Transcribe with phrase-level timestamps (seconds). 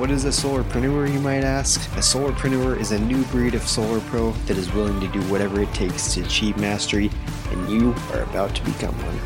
[0.00, 1.78] What is a solarpreneur, you might ask?
[1.94, 5.60] A solarpreneur is a new breed of solar pro that is willing to do whatever
[5.60, 7.10] it takes to achieve mastery,
[7.50, 9.18] and you are about to become one.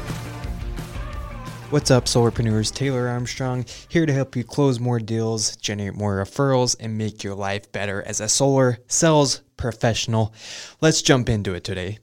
[1.70, 2.74] What's up, solarpreneurs?
[2.74, 7.36] Taylor Armstrong here to help you close more deals, generate more referrals, and make your
[7.36, 10.34] life better as a solar sales professional.
[10.80, 11.98] Let's jump into it today.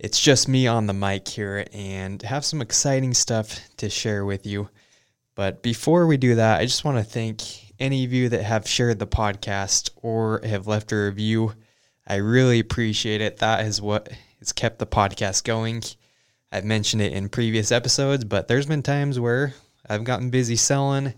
[0.00, 4.46] It's just me on the mic here and have some exciting stuff to share with
[4.46, 4.68] you.
[5.36, 8.68] But before we do that, I just want to thank any of you that have
[8.68, 11.54] shared the podcast or have left a review.
[12.06, 13.38] I really appreciate it.
[13.38, 15.82] That is what has kept the podcast going.
[16.52, 19.54] I've mentioned it in previous episodes, but there's been times where
[19.88, 21.14] I've gotten busy selling.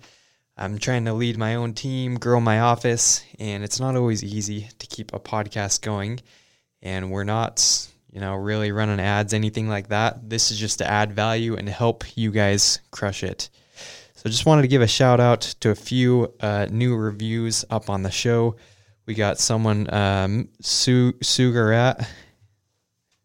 [0.57, 4.69] I'm trying to lead my own team, grow my office, and it's not always easy
[4.79, 6.21] to keep a podcast going.
[6.83, 10.29] And we're not, you know, really running ads, anything like that.
[10.29, 13.49] This is just to add value and help you guys crush it.
[14.23, 17.91] So just wanted to give a shout out to a few uh, new reviews up
[17.91, 18.55] on the show.
[19.05, 22.07] We got someone, um, Su- Sugarat.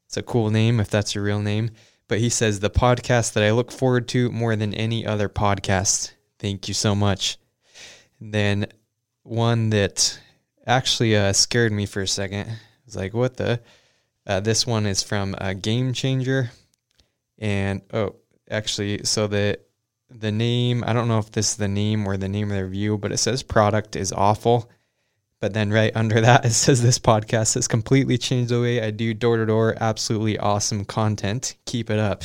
[0.08, 1.70] It's a cool name if that's your real name.
[2.08, 6.14] But he says, the podcast that I look forward to more than any other podcast.
[6.40, 7.38] Thank you so much.
[8.20, 8.66] And then
[9.22, 10.20] one that
[10.66, 12.50] actually uh, scared me for a second.
[12.50, 13.62] I was like, what the?
[14.26, 16.50] Uh, this one is from a Game Changer.
[17.38, 18.16] And, oh,
[18.50, 19.60] actually, so the
[20.10, 22.64] the name, I don't know if this is the name or the name of the
[22.64, 24.70] review, but it says product is awful.
[25.40, 28.92] But then right under that, it says this podcast has completely changed the way I
[28.92, 29.76] do door to door.
[29.80, 31.56] Absolutely awesome content.
[31.66, 32.24] Keep it up.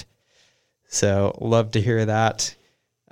[0.88, 2.54] So love to hear that.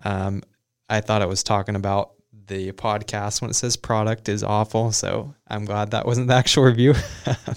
[0.05, 0.43] Um,
[0.89, 2.13] I thought it was talking about
[2.51, 4.93] the podcast when it says product is awful.
[4.93, 6.95] So I'm glad that wasn't the actual review.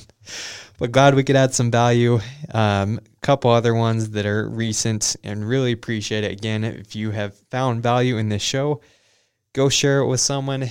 [0.80, 2.20] but glad we could add some value.
[2.50, 6.32] A um, couple other ones that are recent and really appreciate it.
[6.32, 8.82] Again, if you have found value in this show,
[9.54, 10.70] go share it with someone.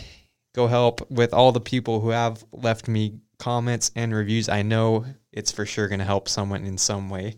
[0.55, 4.49] Go help with all the people who have left me comments and reviews.
[4.49, 7.37] I know it's for sure going to help someone in some way,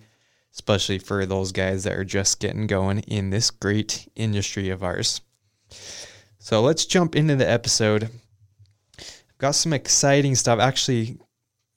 [0.52, 5.22] especially for those guys that are just getting going in this great industry of ours.
[6.44, 8.10] So let's jump into the episode.
[8.98, 10.60] I've got some exciting stuff.
[10.60, 11.16] Actually,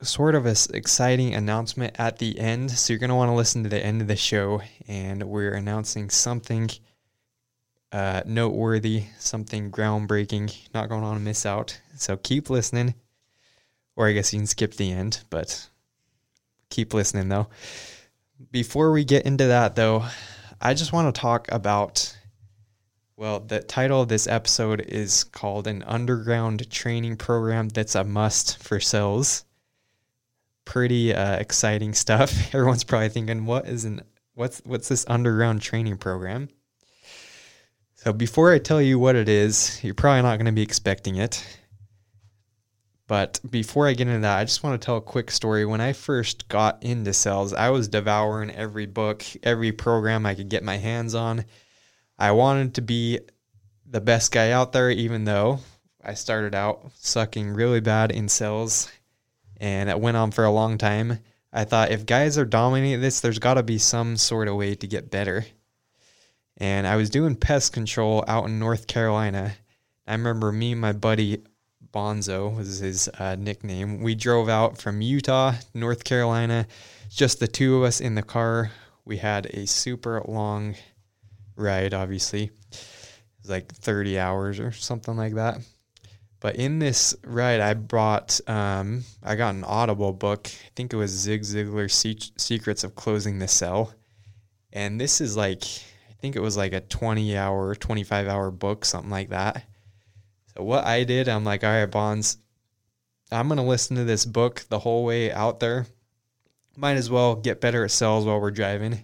[0.01, 2.71] sort of a exciting announcement at the end.
[2.71, 5.53] So you're going to want to listen to the end of the show, and we're
[5.53, 6.69] announcing something
[7.93, 10.53] uh, noteworthy, something groundbreaking.
[10.73, 11.79] Not going want to miss out.
[11.95, 12.93] So keep listening,
[13.95, 15.69] or I guess you can skip the end, but
[16.69, 17.47] keep listening though.
[18.51, 20.03] Before we get into that, though,
[20.59, 22.16] I just want to talk about.
[23.17, 28.63] Well, the title of this episode is called An Underground Training Program That's a Must
[28.63, 29.43] for Sales
[30.67, 32.31] pretty uh, exciting stuff.
[32.53, 34.01] Everyone's probably thinking, "What is an
[34.35, 36.49] what's what's this underground training program?"
[37.95, 41.15] So before I tell you what it is, you're probably not going to be expecting
[41.15, 41.43] it.
[43.07, 45.65] But before I get into that, I just want to tell a quick story.
[45.65, 50.49] When I first got into sales, I was devouring every book, every program I could
[50.49, 51.45] get my hands on.
[52.19, 53.19] I wanted to be
[53.85, 55.59] the best guy out there, even though
[56.03, 58.91] I started out sucking really bad in sales
[59.57, 61.19] and it went on for a long time.
[61.51, 64.75] I thought if guys are dominating this, there's got to be some sort of way
[64.75, 65.45] to get better.
[66.57, 69.53] And I was doing pest control out in North Carolina.
[70.07, 71.43] I remember me and my buddy
[71.93, 74.01] Bonzo was his uh, nickname.
[74.01, 76.67] We drove out from Utah, North Carolina,
[77.09, 78.71] just the two of us in the car.
[79.05, 80.75] We had a super long
[81.57, 82.43] ride, obviously.
[82.43, 85.59] It was like 30 hours or something like that.
[86.39, 90.47] But in this ride, I brought, um, I got an Audible book.
[90.47, 93.93] I think it was Zig Ziglar Se- Secrets of Closing the Sale.
[94.71, 98.85] And this is like, I think it was like a 20 hour, 25 hour book,
[98.85, 99.63] something like that.
[100.55, 102.37] So what I did, I'm like, all right, Bonds,
[103.31, 105.87] I'm going to listen to this book the whole way out there.
[106.75, 109.03] Might as well get better at sales while we're driving.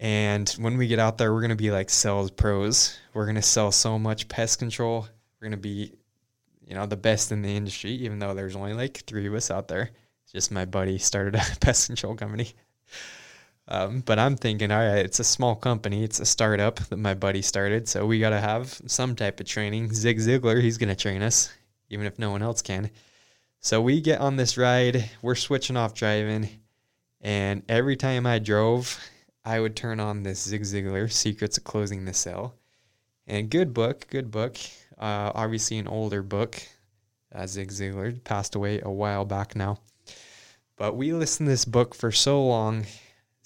[0.00, 2.98] And when we get out there, we're going to be like sales pros.
[3.14, 5.08] We're going to sell so much pest control.
[5.40, 5.92] We're going to be
[6.68, 9.50] you know, the best in the industry, even though there's only like three of us
[9.50, 9.90] out there.
[10.22, 12.52] It's just my buddy started a pest control company.
[13.66, 17.14] Um, but I'm thinking, all right, it's a small company, it's a startup that my
[17.14, 19.92] buddy started, so we got to have some type of training.
[19.92, 21.52] Zig Ziglar, he's going to train us.
[21.90, 22.90] even if no one else can.
[23.60, 26.48] So we get on this ride, we're switching off driving,
[27.20, 28.98] and every time I drove,
[29.48, 32.54] I would turn on this Zig Ziglar, Secrets of Closing the Sale.
[33.26, 34.58] And good book, good book.
[34.98, 36.60] Uh, obviously, an older book.
[37.34, 39.78] Uh, Zig Ziglar passed away a while back now.
[40.76, 42.84] But we listened to this book for so long.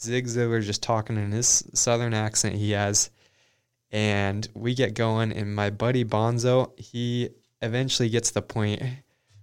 [0.00, 3.10] Zig Ziglar just talking in his southern accent he has.
[3.93, 8.82] And we get going, and my buddy Bonzo, he eventually gets the point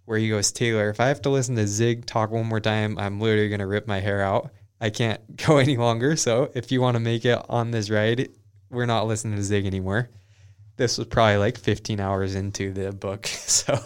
[0.03, 2.99] where he goes, Taylor, if I have to listen to Zig talk one more time,
[2.99, 4.51] I'm literally going to rip my hair out.
[4.81, 6.15] I can't go any longer.
[6.15, 8.29] So if you want to make it on this ride,
[8.69, 10.09] we're not listening to Zig anymore.
[10.77, 13.29] This was probably like 15 hours into the book.
[13.59, 13.77] So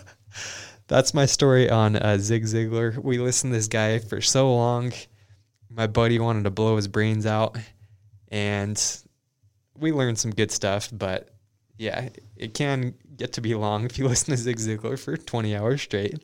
[0.87, 2.97] that's my story on uh, Zig Ziglar.
[2.97, 4.93] We listened to this guy for so long.
[5.69, 7.57] My buddy wanted to blow his brains out,
[8.29, 8.79] and
[9.77, 10.89] we learned some good stuff.
[10.91, 11.29] But
[11.77, 15.55] yeah, it can get to be long if you listen to Zig Ziglar for 20
[15.55, 16.23] hours straight.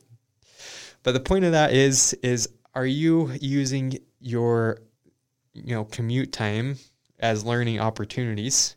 [1.02, 4.80] But the point of that is is are you using your
[5.52, 6.76] you know commute time
[7.18, 8.76] as learning opportunities?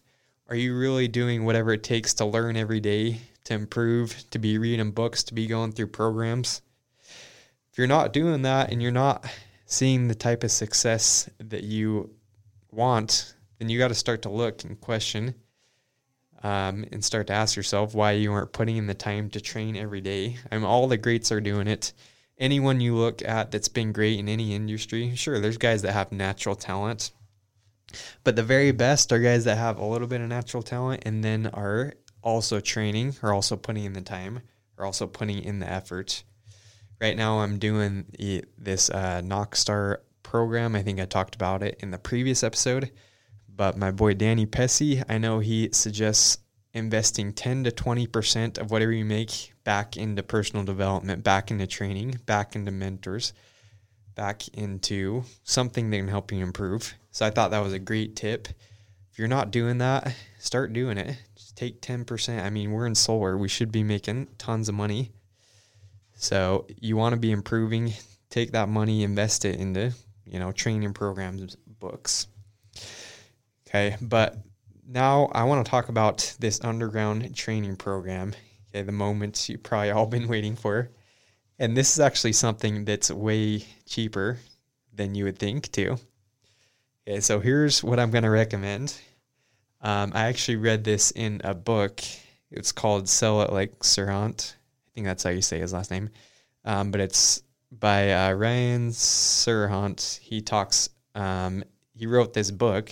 [0.50, 4.57] Are you really doing whatever it takes to learn every day, to improve, to be
[4.57, 6.62] reading books, to be going through programs?
[7.72, 9.25] If you're not doing that and you're not
[9.66, 12.12] seeing the type of success that you
[12.72, 15.34] want, then you got to start to look and question
[16.44, 19.75] um, and start to ask yourself why you aren't putting in the time to train
[19.75, 20.38] every day.
[20.51, 21.94] I mean, all the greats are doing it.
[22.38, 26.12] Anyone you look at that's been great in any industry, sure, there's guys that have
[26.12, 27.12] natural talent,
[28.24, 31.24] but the very best are guys that have a little bit of natural talent and
[31.24, 34.41] then are also training, are also putting in the time,
[34.77, 36.24] are also putting in the effort.
[37.00, 38.06] Right now, I'm doing
[38.57, 40.75] this uh, Knockstar program.
[40.75, 42.91] I think I talked about it in the previous episode
[43.56, 46.39] but my boy Danny Pessy, I know he suggests
[46.74, 52.19] investing 10 to 20% of whatever you make back into personal development, back into training,
[52.25, 53.33] back into mentors,
[54.15, 56.94] back into something that can help you improve.
[57.12, 58.48] So I thought that was a great tip.
[59.12, 61.18] If you're not doing that, start doing it.
[61.36, 62.44] Just take 10%.
[62.44, 65.12] I mean, we're in solar, we should be making tons of money.
[66.16, 67.94] So you want to be improving,
[68.30, 69.94] take that money, invest it into,
[70.25, 72.27] you know, training programs, books.
[73.68, 74.38] Okay, but
[74.88, 78.33] now I want to talk about this underground training program.
[78.73, 80.89] Okay, the moment you've probably all been waiting for.
[81.59, 84.39] And this is actually something that's way cheaper
[84.91, 85.97] than you would think too.
[87.07, 88.95] Okay, so here's what I'm going to recommend.
[89.81, 92.01] Um, I actually read this in a book.
[92.49, 94.55] It's called Sell It Like Serhant.
[94.55, 96.09] I think that's how you say his last name.
[96.65, 100.17] Um, but it's by uh, Ryan Serhant.
[100.19, 102.91] He talks, um, he wrote this book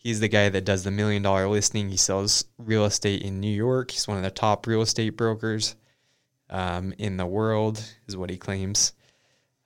[0.00, 1.90] He's the guy that does the million dollar listing.
[1.90, 3.90] He sells real estate in New York.
[3.90, 5.76] He's one of the top real estate brokers
[6.48, 8.94] um, in the world, is what he claims.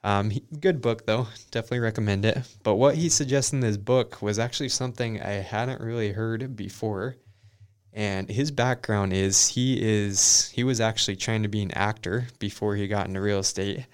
[0.02, 2.38] Um, he, good book though, definitely recommend it.
[2.64, 7.14] But what he suggests in this book was actually something I hadn't really heard before.
[7.92, 12.74] And his background is he is he was actually trying to be an actor before
[12.74, 13.86] he got into real estate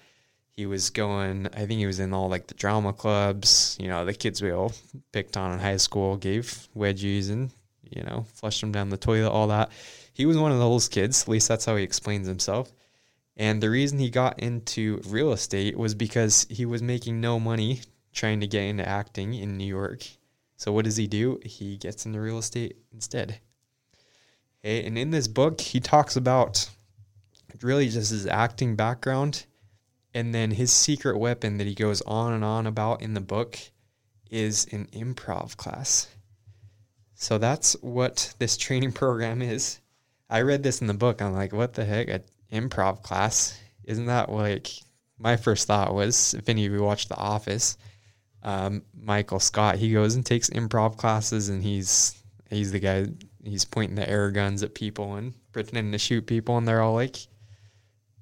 [0.55, 4.05] he was going i think he was in all like the drama clubs you know
[4.05, 4.71] the kids we all
[5.11, 7.51] picked on in high school gave wedgies and
[7.91, 9.69] you know flushed them down the toilet all that.
[10.13, 12.71] He was one of those kids at least that's how he explains himself.
[13.37, 17.81] And the reason he got into real estate was because he was making no money
[18.13, 20.05] trying to get into acting in new york.
[20.57, 21.39] So what does he do?
[21.43, 23.39] He gets into real estate instead.
[24.63, 26.69] And in this book he talks about
[27.61, 29.45] really just his acting background
[30.13, 33.57] and then his secret weapon that he goes on and on about in the book
[34.29, 36.07] is an improv class.
[37.15, 39.79] So that's what this training program is.
[40.29, 41.21] I read this in the book.
[41.21, 42.07] I'm like, what the heck?
[42.07, 43.59] An improv class?
[43.83, 44.69] Isn't that like
[45.19, 47.77] my first thought was if any of you watch The Office,
[48.43, 52.15] um, Michael Scott, he goes and takes improv classes and he's
[52.49, 53.07] he's the guy
[53.43, 56.93] he's pointing the air guns at people and pretending to shoot people and they're all
[56.93, 57.17] like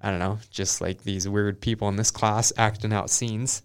[0.02, 3.64] I don't know, just like these weird people in this class acting out scenes.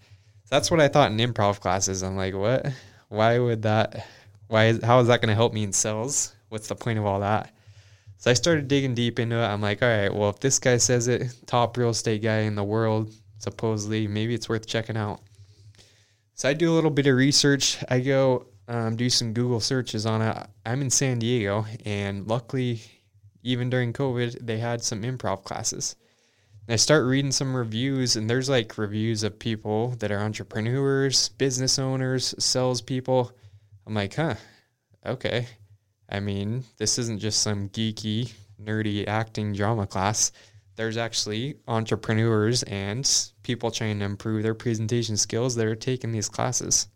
[0.51, 2.03] That's what I thought in improv classes.
[2.03, 2.67] I'm like, what?
[3.09, 4.07] Why would that?
[4.49, 4.67] Why?
[4.67, 6.35] Is, how is that going to help me in sales?
[6.49, 7.53] What's the point of all that?
[8.19, 9.45] So I started digging deep into it.
[9.45, 12.55] I'm like, all right, well, if this guy says it, top real estate guy in
[12.55, 15.21] the world, supposedly, maybe it's worth checking out.
[16.35, 17.79] So I do a little bit of research.
[17.89, 20.37] I go um, do some Google searches on it.
[20.65, 22.81] I'm in San Diego, and luckily,
[23.43, 25.97] even during COVID, they had some improv classes.
[26.67, 31.79] I start reading some reviews, and there's like reviews of people that are entrepreneurs, business
[31.79, 33.33] owners, salespeople.
[33.87, 34.37] I'm like, huh,
[35.05, 35.47] okay.
[36.09, 40.33] I mean, this isn't just some geeky, nerdy acting drama class.
[40.77, 43.09] there's actually entrepreneurs and
[43.43, 46.89] people trying to improve their presentation skills that are taking these classes.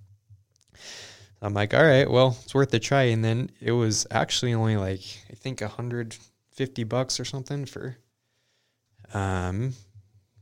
[1.43, 3.03] I'm like, all right, well, it's worth a try.
[3.05, 7.99] And then it was actually only like I think 150 bucks or something for
[9.15, 9.75] um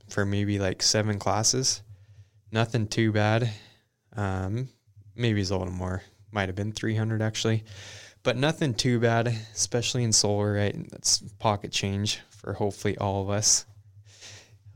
[0.08, 1.82] for maybe like seven classes.
[2.52, 3.50] Nothing too bad.
[4.14, 4.68] Um
[5.14, 6.02] maybe it's a little more.
[6.30, 7.64] Might have been 300 actually.
[8.22, 10.74] But nothing too bad, especially in solar, right?
[10.90, 13.66] That's pocket change for hopefully all of us.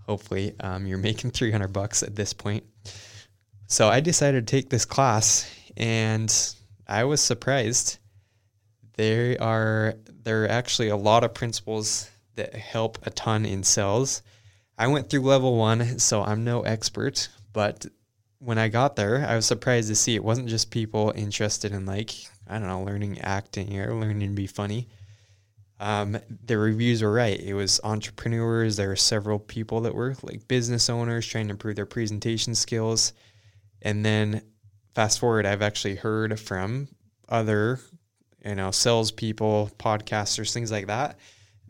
[0.06, 2.64] Hopefully, um, you're making 300 bucks at this point.
[3.66, 6.32] So I decided to take this class and
[6.86, 7.98] I was surprised.
[8.96, 14.22] There are there are actually a lot of principles that help a ton in sales.
[14.78, 17.86] I went through level one, so I'm no expert, but
[18.38, 21.84] when I got there, I was surprised to see it wasn't just people interested in
[21.84, 22.12] like
[22.48, 24.88] I don't know learning acting or learning to be funny.
[25.78, 27.38] Um, the reviews were right.
[27.38, 28.76] It was entrepreneurs.
[28.76, 33.12] There were several people that were like business owners trying to improve their presentation skills.
[33.82, 34.42] And then
[34.94, 36.88] fast forward, I've actually heard from
[37.28, 37.80] other,
[38.44, 41.18] you know, salespeople, podcasters, things like that,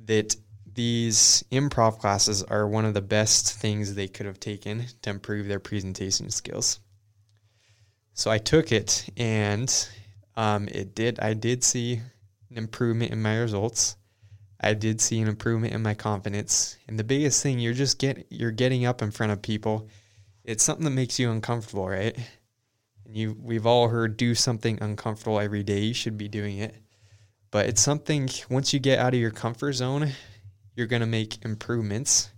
[0.06, 0.34] that
[0.74, 5.46] these improv classes are one of the best things they could have taken to improve
[5.46, 6.80] their presentation skills.
[8.14, 9.88] So I took it, and
[10.36, 11.20] um, it did.
[11.20, 12.00] I did see
[12.50, 13.96] an improvement in my results.
[14.60, 16.76] I did see an improvement in my confidence.
[16.86, 19.88] And the biggest thing, you're just get you're getting up in front of people.
[20.44, 22.16] It's something that makes you uncomfortable, right?
[23.06, 25.80] And you we've all heard do something uncomfortable every day.
[25.80, 26.74] You should be doing it.
[27.50, 30.12] But it's something once you get out of your comfort zone,
[30.80, 32.30] you're going to make improvements.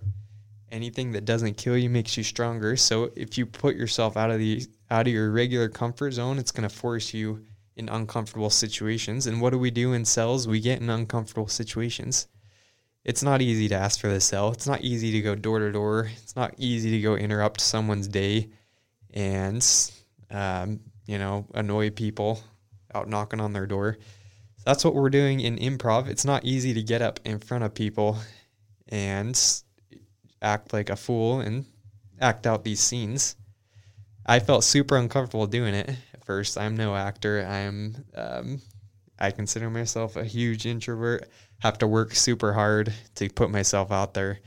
[0.73, 2.77] Anything that doesn't kill you makes you stronger.
[2.77, 6.51] So if you put yourself out of the out of your regular comfort zone, it's
[6.51, 7.45] going to force you
[7.77, 9.29] in uncomfortable situations.
[9.29, 10.49] And what do we do in sales?
[10.49, 12.27] We get in uncomfortable situations.
[13.05, 14.51] It's not easy to ask for the sell.
[14.51, 16.11] It's not easy to go door to door.
[16.21, 18.49] It's not easy to go interrupt someone's day
[19.15, 19.65] and,
[20.31, 22.43] um, you know, annoy people
[22.93, 23.99] out knocking on their door.
[24.65, 26.09] That's what we're doing in improv.
[26.09, 28.19] It's not easy to get up in front of people
[28.89, 29.39] and
[30.41, 31.65] act like a fool and
[32.21, 33.37] act out these scenes.
[34.25, 36.57] I felt super uncomfortable doing it at first.
[36.57, 37.45] I'm no actor.
[37.45, 38.61] I'm um,
[39.19, 41.29] I consider myself a huge introvert.
[41.59, 44.39] Have to work super hard to put myself out there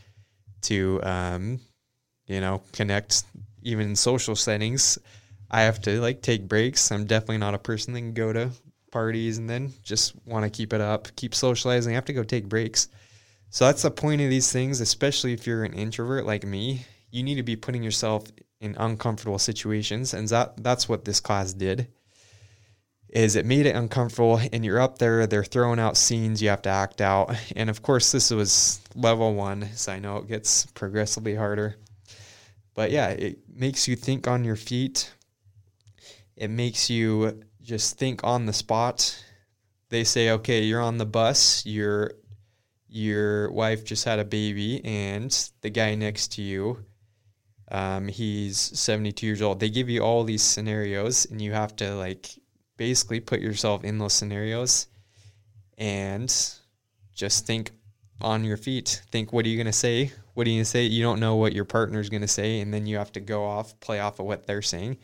[0.63, 1.59] to um,
[2.27, 3.23] you know connect
[3.63, 4.97] even in social settings.
[5.51, 6.91] I have to like take breaks.
[6.91, 8.51] I'm definitely not a person that can go to
[8.95, 11.91] parties and then just want to keep it up, keep socializing.
[11.91, 12.87] I have to go take breaks.
[13.49, 16.85] So that's the point of these things, especially if you're an introvert like me.
[17.11, 18.23] You need to be putting yourself
[18.61, 21.89] in uncomfortable situations, and that that's what this class did.
[23.09, 26.61] Is it made it uncomfortable, and you're up there, they're throwing out scenes you have
[26.61, 30.67] to act out, and of course this was level one, so I know it gets
[30.67, 31.75] progressively harder.
[32.73, 35.11] But yeah, it makes you think on your feet.
[36.37, 39.23] It makes you just think on the spot.
[39.89, 42.13] They say, okay, you're on the bus, your
[42.87, 45.31] your wife just had a baby, and
[45.61, 46.85] the guy next to you
[47.69, 49.59] um, he's 72 years old.
[49.59, 52.29] They give you all these scenarios, and you have to like
[52.77, 54.87] basically put yourself in those scenarios
[55.77, 56.33] and
[57.13, 57.71] just think
[58.21, 59.01] on your feet.
[59.11, 60.11] Think, what are you to say?
[60.35, 60.83] What are you to say?
[60.83, 63.79] You don't know what your partner's to say, and then you have to go off,
[63.79, 64.97] play off of what they're saying.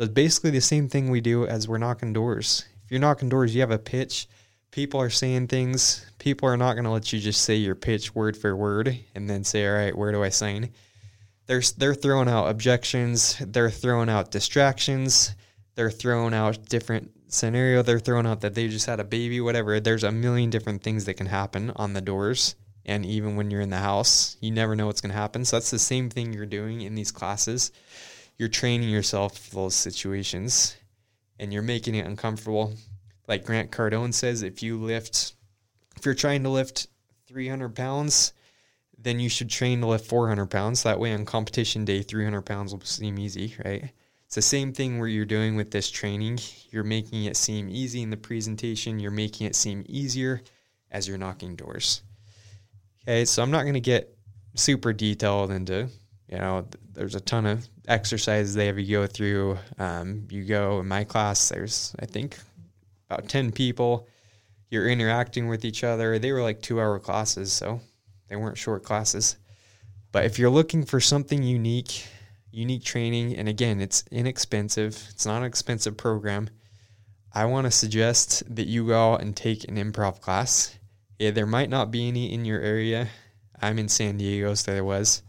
[0.00, 2.64] So it's basically the same thing we do as we're knocking doors.
[2.86, 4.28] If you're knocking doors, you have a pitch.
[4.70, 6.06] People are saying things.
[6.18, 9.28] People are not going to let you just say your pitch word for word and
[9.28, 10.70] then say, all right, where do I sign?
[11.48, 15.34] they're they're throwing out objections, they're throwing out distractions,
[15.74, 19.80] they're throwing out different scenario, they're throwing out that they just had a baby, whatever.
[19.80, 22.54] There's a million different things that can happen on the doors.
[22.86, 25.44] And even when you're in the house, you never know what's going to happen.
[25.44, 27.70] So that's the same thing you're doing in these classes.
[28.40, 30.74] You're training yourself for those situations
[31.38, 32.72] and you're making it uncomfortable.
[33.28, 35.34] Like Grant Cardone says, if you lift,
[35.98, 36.86] if you're trying to lift
[37.26, 38.32] 300 pounds,
[38.96, 40.84] then you should train to lift 400 pounds.
[40.84, 43.92] That way, on competition day, 300 pounds will seem easy, right?
[44.24, 46.38] It's the same thing where you're doing with this training.
[46.70, 50.40] You're making it seem easy in the presentation, you're making it seem easier
[50.90, 52.00] as you're knocking doors.
[53.02, 54.16] Okay, so I'm not going to get
[54.54, 55.90] super detailed into,
[56.30, 59.58] you know, there's a ton of exercises they have you go through.
[59.78, 62.38] Um, you go in my class, there's, I think,
[63.08, 64.06] about 10 people.
[64.70, 66.18] You're interacting with each other.
[66.18, 67.80] They were like two hour classes, so
[68.28, 69.36] they weren't short classes.
[70.12, 72.06] But if you're looking for something unique,
[72.52, 76.48] unique training, and again, it's inexpensive, it's not an expensive program,
[77.32, 80.76] I want to suggest that you go out and take an improv class.
[81.18, 83.08] Yeah, there might not be any in your area.
[83.60, 85.22] I'm in San Diego, so there was.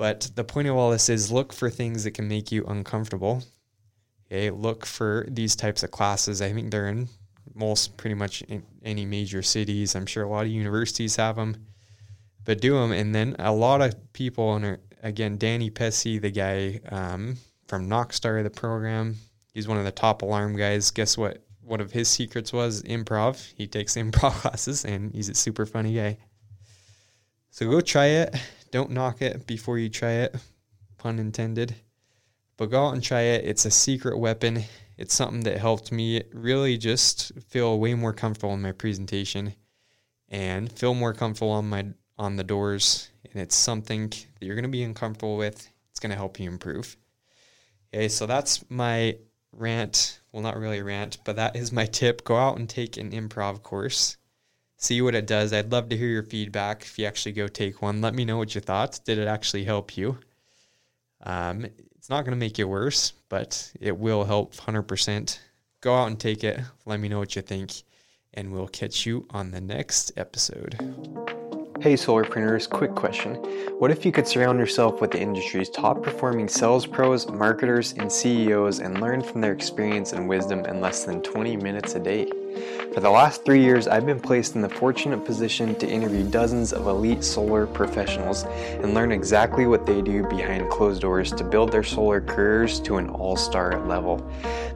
[0.00, 3.42] But the point of all this is look for things that can make you uncomfortable.
[4.24, 6.40] Okay, look for these types of classes.
[6.40, 7.06] I think they're in
[7.54, 8.42] most pretty much
[8.82, 9.94] any major cities.
[9.94, 11.66] I'm sure a lot of universities have them,
[12.46, 12.92] but do them.
[12.92, 17.36] And then a lot of people, and again, Danny Pessy, the guy um,
[17.68, 19.16] from Knockstar, the program,
[19.52, 20.90] he's one of the top alarm guys.
[20.90, 21.44] Guess what?
[21.60, 23.52] One of his secrets was improv.
[23.54, 26.16] He takes improv classes, and he's a super funny guy.
[27.50, 28.34] So go try it.
[28.70, 30.36] Don't knock it before you try it,
[30.98, 31.74] pun intended.
[32.56, 33.44] But go out and try it.
[33.44, 34.64] It's a secret weapon.
[34.98, 39.54] It's something that helped me really just feel way more comfortable in my presentation
[40.28, 41.86] and feel more comfortable on my
[42.18, 43.08] on the doors.
[43.32, 45.68] And it's something that you're going to be uncomfortable with.
[45.90, 46.96] It's going to help you improve.
[47.92, 49.16] Okay, so that's my
[49.52, 50.20] rant.
[50.30, 52.24] Well, not really a rant, but that is my tip.
[52.24, 54.16] Go out and take an improv course.
[54.82, 55.52] See what it does.
[55.52, 58.00] I'd love to hear your feedback if you actually go take one.
[58.00, 58.98] Let me know what you thought.
[59.04, 60.16] Did it actually help you?
[61.22, 65.38] Um, it's not going to make you worse, but it will help 100%.
[65.82, 66.60] Go out and take it.
[66.86, 67.82] Let me know what you think,
[68.32, 70.76] and we'll catch you on the next episode.
[71.82, 73.34] Hey, Solarpreneurs, quick question.
[73.78, 78.10] What if you could surround yourself with the industry's top performing sales pros, marketers, and
[78.10, 82.30] CEOs and learn from their experience and wisdom in less than 20 minutes a day?
[82.92, 86.72] For the last three years, I've been placed in the fortunate position to interview dozens
[86.72, 88.42] of elite solar professionals
[88.82, 92.96] and learn exactly what they do behind closed doors to build their solar careers to
[92.96, 94.26] an all star level.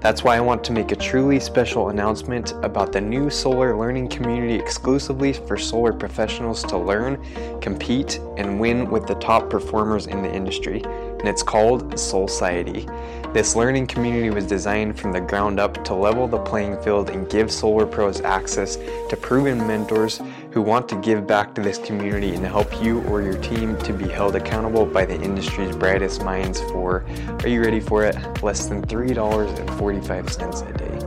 [0.01, 4.09] That's why I want to make a truly special announcement about the new solar learning
[4.11, 7.21] community exclusively for solar professionals to learn,
[7.61, 10.85] compete, and win with the top performers in the industry.
[11.25, 12.85] And it's called Solciety.
[13.33, 17.27] This learning community was designed from the ground up to level the playing field and
[17.31, 22.35] give solar pros access to proven mentors who want to give back to this community
[22.35, 26.61] and help you or your team to be held accountable by the industry's brightest minds
[26.61, 27.07] for,
[27.43, 28.43] are you ready for it?
[28.43, 31.04] Less than $3.45 a day.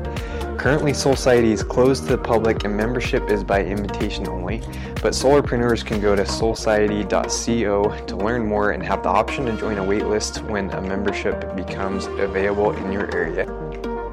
[0.58, 4.64] Currently, Solciety is closed to the public and membership is by invitation only,
[5.04, 9.78] but solarpreneurs can go to solciety.co to learn more and have the option to join
[9.78, 13.46] a waitlist when a membership becomes available in your area.